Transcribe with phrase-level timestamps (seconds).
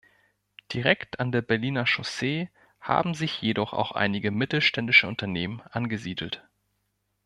[0.73, 6.43] Direkt an der Berliner Chaussee haben sich jedoch auch einige mittelständische Unternehmen angesiedelt.